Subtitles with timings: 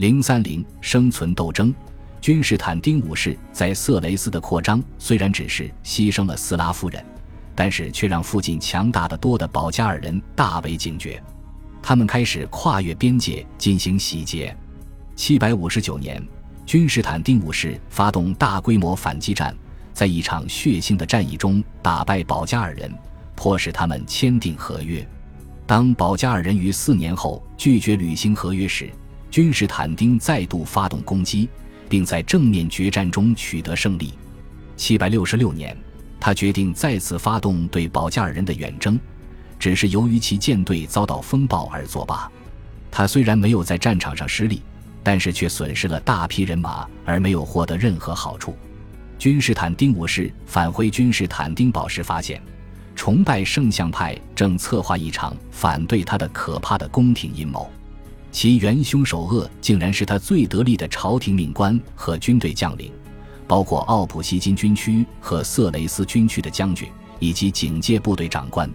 [0.00, 1.74] 零三零生存斗争，
[2.22, 7.04] 君士坦丁五世在色雷斯的扩张虽然只是牺牲了斯拉夫人，
[7.54, 11.22] 但是却让附近强大的多的保加尔人大为警觉，
[11.82, 14.56] 他们开始跨越边界进行洗劫。
[15.16, 16.26] 七百五十九年，
[16.64, 19.54] 君士坦丁五世发动大规模反击战，
[19.92, 22.90] 在一场血腥的战役中打败保加尔人，
[23.36, 25.06] 迫使他们签订合约。
[25.66, 28.90] 当保加尔人于四年后拒绝履行合约时，
[29.30, 31.48] 君士坦丁再度发动攻击，
[31.88, 34.12] 并在正面决战中取得胜利。
[34.76, 35.76] 七百六十六年，
[36.18, 38.98] 他决定再次发动对保加尔人的远征，
[39.56, 42.30] 只是由于其舰队遭到风暴而作罢。
[42.90, 44.60] 他虽然没有在战场上失利，
[45.02, 48.56] 但是却损失了大批人马，而没有获得任何好处。
[49.16, 52.42] 君士坦丁五世返回君士坦丁堡时，发现
[52.96, 57.70] 崇拜圣像派正策划一场反对他的可怕的宫廷阴谋。
[58.32, 62.92] 其元凶首恶竟然是他最得力的朝廷命官和军队将领，
[63.46, 68.70] 包括奥普西金军区和色雷斯军区的将军以及警戒部队长官。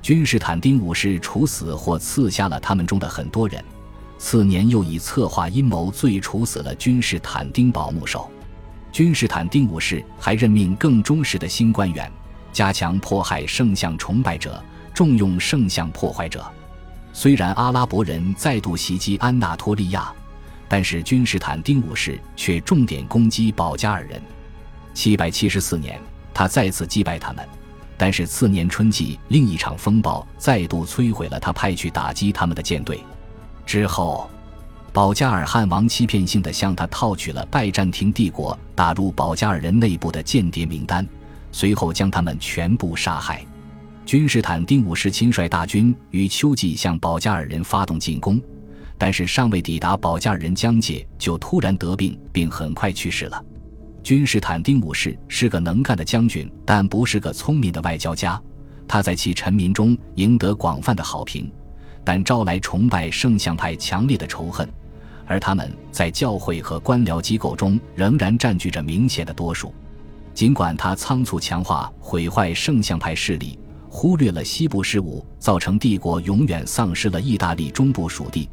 [0.00, 3.62] 君士坦丁五世处死或刺杀了他们中的很多人，
[4.18, 8.30] 次年又以策划阴谋罪处死了君士坦丁堡牧首。
[8.92, 12.10] 君士坦丁五世还任命更忠实的新官员，
[12.52, 14.62] 加强迫害圣像崇拜者，
[14.94, 16.42] 重用圣像破坏者。
[17.18, 20.12] 虽然阿拉伯人再度袭击安纳托利亚，
[20.68, 24.20] 但是君士坦丁五世却重点攻击保加尔人。
[24.92, 25.98] 七百七十四年，
[26.34, 27.42] 他再次击败他们，
[27.96, 33.02] 但是次年春季，另一场风暴再度摧毁了他派去打击他们的舰队。
[33.64, 34.28] 之后，
[34.92, 41.08] 保加尔汉王欺骗性的向他套取了拜占庭帝国打入保加尔人内部的间谍名单，
[41.50, 43.42] 随后将他们全部杀害。
[44.06, 48.40] 君士坦丁五世亲率大军于秋季向保加尔人发动进攻，
[48.96, 53.44] 但是尚未抵达保加尔人疆界就突然得病，并很快去世了。
[54.04, 58.40] 君士坦丁五世是个能干的将军，但不是个聪明的外交家。
[58.86, 61.50] 他在其臣民中赢得广泛的好评，
[62.04, 64.68] 但招来崇拜圣像派强烈的仇恨，
[65.26, 69.74] 而他们在教会和官僚机构中仍然占据着明显的多数。
[70.32, 73.58] 尽管他仓促强化毁坏圣像派势力。
[73.98, 78.46] 忽略了西部事务，造成帝国永远丧失了意大利中部属地。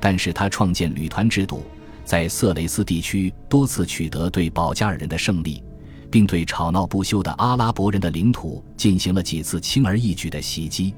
[0.00, 1.62] 但是他创建旅团制度，
[2.02, 5.62] 在色雷斯地区多次取得对保加尔人的胜利，
[6.10, 10.94] 并对吵闹不休的阿拉伯人的领土进行了几次轻而易举的袭击。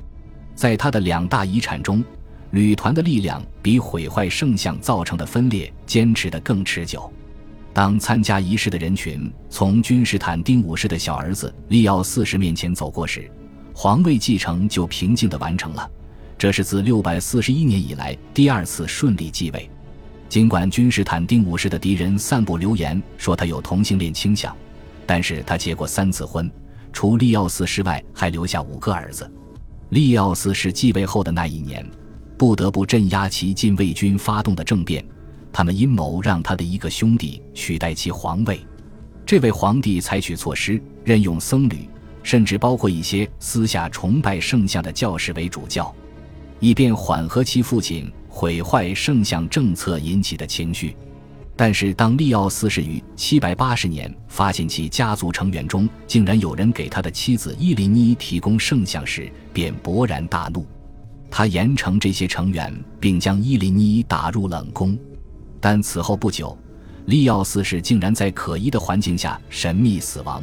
[0.55, 2.05] 在他的两大遗产中，
[2.53, 7.13] 旅团的力量比毁坏圣像造成的分裂坚持得更持久。
[7.75, 13.29] 当参加仪式的人群从君士坦丁五世的小儿子利奥四世面前走过时，
[13.81, 15.89] 皇位继承就平静地完成了，
[16.37, 19.71] 这是自六百四十一年以来第二次顺利继位。
[20.29, 24.53] 尽管君士坦丁五世的敌人散布流言说他有同性恋倾向，
[25.07, 26.51] 但是他结过三次婚，
[26.93, 29.31] 除利奥四世外还留下五个儿子。
[29.91, 31.89] 利奥四世继位后的那一年，
[32.37, 35.07] 不得不镇压其禁卫军发动的政变，
[35.53, 38.61] 他们阴谋让他的一个兄弟取代其皇位。
[39.25, 41.89] 这位皇帝采取措施，任用僧侣。
[42.29, 45.91] 甚至包括一些私下崇拜圣像的教士为主教，
[46.61, 50.95] 以便缓和其父亲毁坏圣像政策引起的情绪。
[51.57, 60.67] 但是，当利奥四世于七百八十年发现其家族成员中竟然有人给他的妻子伊琳妮提供圣像时，便勃然大怒。
[61.31, 64.99] 他严惩这些成员，并将伊琳妮打入冷宫。
[65.61, 66.55] 但此后不久，
[67.07, 70.43] 利奥四世竟然在可疑的环境下神秘死亡。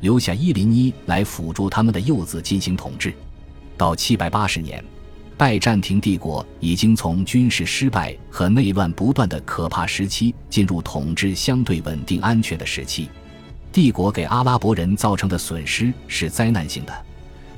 [0.00, 3.12] 留下伊林伊来辅助他们的幼子进行统治。
[3.76, 4.82] 到七百八十年，
[5.36, 13.08] 拜占庭帝国已经从军事失败和内乱不断的可怕时期进入统治相对稳定安全的时期。
[13.70, 17.04] 帝国给阿拉伯人造成的损失是灾难性的，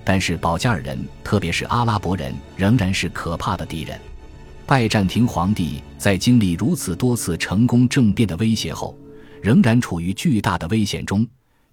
[0.04, 3.96] 但是保加尔人，特别是阿拉伯人，仍然是可怕的敌人。
[4.66, 8.98] 拜占庭皇帝在经历如此多次成功政变的威胁后，
[9.40, 11.24] 仍然处于巨大的危险中。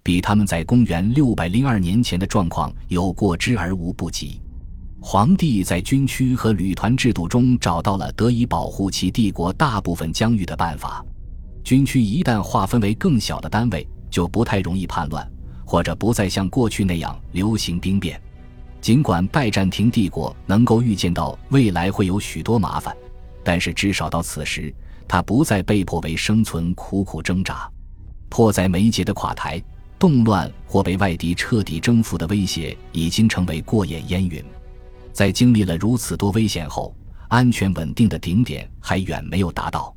[0.06, 4.40] 比他们在公元六百零二年前的状况有过之而无不及。
[5.00, 11.04] 皇帝在军区和旅团制度中找到了得以保护其帝国大部分疆域的办法。
[11.64, 15.28] 军区一旦划分为更小的单位，就不太容易叛乱，
[15.64, 18.22] 或者不再像过去那样流行兵变。
[18.80, 22.96] 尽管拜占庭帝国能够预见到未来会有许多麻烦，
[23.42, 24.72] 但是至少到此时，
[25.08, 27.68] 他不再被迫为生存苦苦挣扎。
[28.28, 29.60] 迫在眉睫的垮台。
[29.98, 34.44] 动乱或被外敌彻底征服的威胁已经成为过眼烟云，
[35.10, 36.94] 在经历了如此多危险后，
[37.28, 39.95] 安全稳定的顶点还远没有达到。